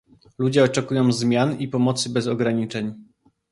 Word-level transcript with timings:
Ludzie 0.39 0.63
oczekują 0.63 1.11
zmian 1.11 1.59
i 1.59 1.67
pomocy 1.67 2.09
bez 2.09 2.27
ograniczeń 2.27 2.95